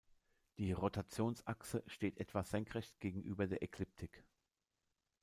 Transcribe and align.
Die 0.57 0.71
Rotationsachse 0.71 1.83
steht 1.85 2.17
etwa 2.17 2.43
senkrecht 2.43 2.99
gegenüber 2.99 3.45
der 3.45 3.61
Ekliptik. 3.61 4.23